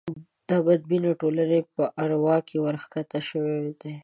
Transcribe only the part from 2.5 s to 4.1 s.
ورکښته شوې وې.